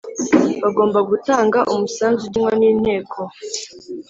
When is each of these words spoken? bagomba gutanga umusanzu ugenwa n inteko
bagomba 0.63 0.99
gutanga 1.09 1.59
umusanzu 1.73 2.21
ugenwa 2.25 2.51
n 2.59 2.63
inteko 2.71 3.19